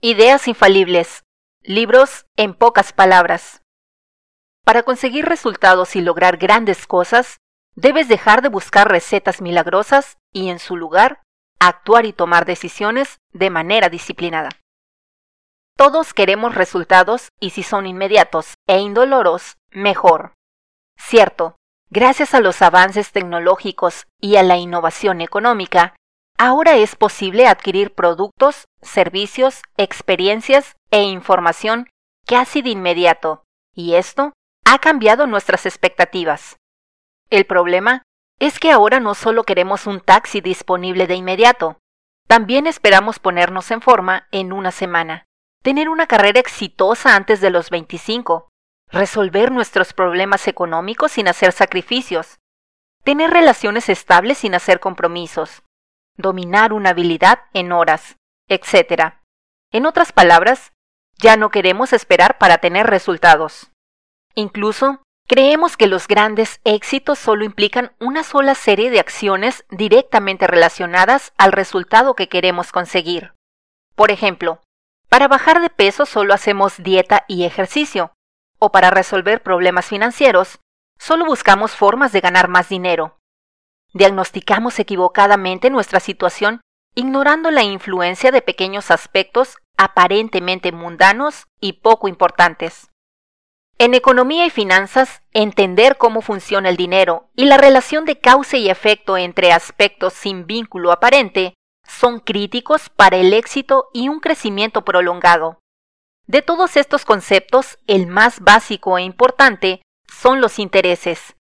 [0.00, 1.24] Ideas infalibles.
[1.64, 3.62] Libros en pocas palabras.
[4.64, 7.40] Para conseguir resultados y lograr grandes cosas,
[7.74, 11.22] debes dejar de buscar recetas milagrosas y en su lugar
[11.58, 14.50] actuar y tomar decisiones de manera disciplinada.
[15.76, 20.34] Todos queremos resultados y si son inmediatos e indoloros, mejor.
[20.96, 21.56] Cierto,
[21.90, 25.96] gracias a los avances tecnológicos y a la innovación económica,
[26.40, 31.88] Ahora es posible adquirir productos, servicios, experiencias e información
[32.26, 33.42] casi de inmediato,
[33.74, 34.32] y esto
[34.64, 36.56] ha cambiado nuestras expectativas.
[37.28, 38.02] El problema
[38.38, 41.78] es que ahora no solo queremos un taxi disponible de inmediato,
[42.28, 45.24] también esperamos ponernos en forma en una semana,
[45.64, 48.48] tener una carrera exitosa antes de los 25,
[48.92, 52.36] resolver nuestros problemas económicos sin hacer sacrificios,
[53.02, 55.64] tener relaciones estables sin hacer compromisos,
[56.18, 58.16] dominar una habilidad en horas,
[58.48, 59.14] etc.
[59.72, 60.72] En otras palabras,
[61.16, 63.70] ya no queremos esperar para tener resultados.
[64.34, 71.32] Incluso, creemos que los grandes éxitos solo implican una sola serie de acciones directamente relacionadas
[71.38, 73.32] al resultado que queremos conseguir.
[73.94, 74.60] Por ejemplo,
[75.08, 78.12] para bajar de peso solo hacemos dieta y ejercicio,
[78.58, 80.60] o para resolver problemas financieros,
[80.98, 83.17] solo buscamos formas de ganar más dinero.
[83.98, 86.60] Diagnosticamos equivocadamente nuestra situación
[86.94, 92.92] ignorando la influencia de pequeños aspectos aparentemente mundanos y poco importantes.
[93.76, 98.70] En economía y finanzas, entender cómo funciona el dinero y la relación de causa y
[98.70, 105.58] efecto entre aspectos sin vínculo aparente son críticos para el éxito y un crecimiento prolongado.
[106.28, 111.34] De todos estos conceptos, el más básico e importante son los intereses,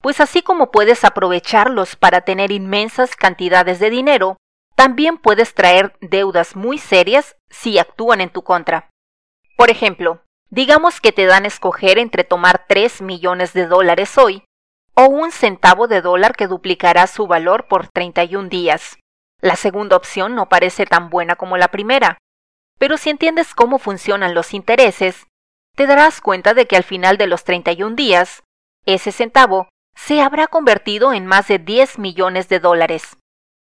[0.00, 4.36] pues así como puedes aprovecharlos para tener inmensas cantidades de dinero,
[4.74, 8.90] también puedes traer deudas muy serias si actúan en tu contra.
[9.56, 14.42] Por ejemplo, digamos que te dan a escoger entre tomar 3 millones de dólares hoy
[14.94, 18.98] o un centavo de dólar que duplicará su valor por 31 días.
[19.42, 22.18] La segunda opción no parece tan buena como la primera,
[22.78, 25.26] pero si entiendes cómo funcionan los intereses,
[25.76, 28.42] te darás cuenta de que al final de los 31 días,
[28.86, 33.18] ese centavo se habrá convertido en más de 10 millones de dólares.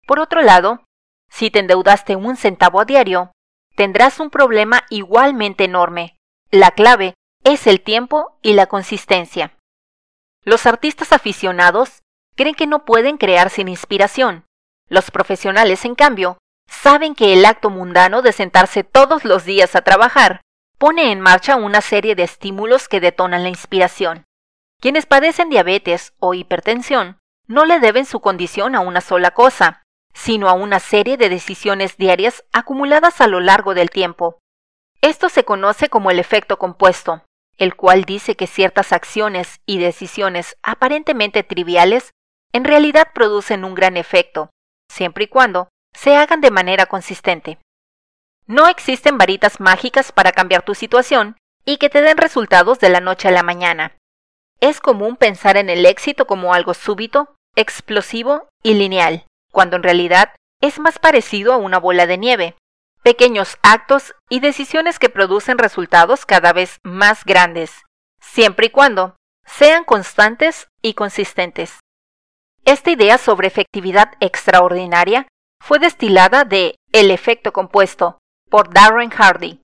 [0.07, 0.85] Por otro lado,
[1.31, 3.33] si te endeudaste un centavo a diario,
[3.77, 6.17] tendrás un problema igualmente enorme.
[6.51, 7.15] La clave
[7.45, 9.57] es el tiempo y la consistencia.
[10.45, 12.03] Los artistas aficionados
[12.35, 14.45] creen que no pueden crear sin inspiración.
[14.89, 19.83] Los profesionales, en cambio, saben que el acto mundano de sentarse todos los días a
[19.83, 20.41] trabajar
[20.79, 24.25] pone en marcha una serie de estímulos que detonan la inspiración.
[24.81, 29.83] Quienes padecen diabetes o hipertensión no le deben su condición a una sola cosa,
[30.15, 34.39] sino a una serie de decisiones diarias acumuladas a lo largo del tiempo.
[35.01, 37.25] Esto se conoce como el efecto compuesto,
[37.57, 42.11] el cual dice que ciertas acciones y decisiones aparentemente triviales
[42.53, 44.51] en realidad producen un gran efecto,
[44.91, 47.59] siempre y cuando se hagan de manera consistente.
[48.47, 53.01] No existen varitas mágicas para cambiar tu situación y que te den resultados de la
[53.01, 53.97] noche a la mañana.
[54.61, 60.35] Es común pensar en el éxito como algo súbito, explosivo y lineal, cuando en realidad
[60.61, 62.57] es más parecido a una bola de nieve,
[63.03, 67.85] pequeños actos y decisiones que producen resultados cada vez más grandes,
[68.21, 69.17] siempre y cuando
[69.47, 71.81] sean constantes y consistentes.
[72.65, 75.27] Esta idea sobre efectividad extraordinaria
[75.65, 78.19] fue destilada de El efecto compuesto
[78.51, 79.63] por Darren Hardy.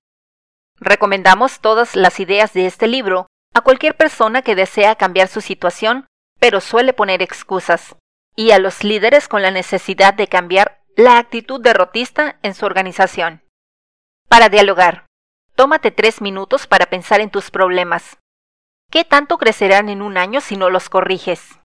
[0.77, 6.07] Recomendamos todas las ideas de este libro a cualquier persona que desea cambiar su situación,
[6.39, 7.95] pero suele poner excusas,
[8.35, 13.43] y a los líderes con la necesidad de cambiar la actitud derrotista en su organización.
[14.27, 15.05] Para dialogar,
[15.55, 18.17] tómate tres minutos para pensar en tus problemas.
[18.91, 21.61] ¿Qué tanto crecerán en un año si no los corriges?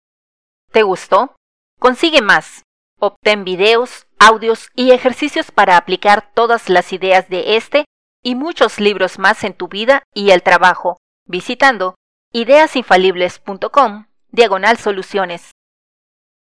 [0.72, 1.36] ¿Te gustó?
[1.78, 2.64] Consigue más.
[2.98, 7.84] Obtén videos, audios y ejercicios para aplicar todas las ideas de este
[8.24, 11.94] y muchos libros más en tu vida y el trabajo visitando
[12.32, 15.50] ideasinfalibles.com diagonal soluciones.